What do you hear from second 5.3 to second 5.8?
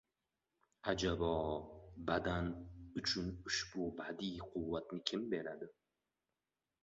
beradi?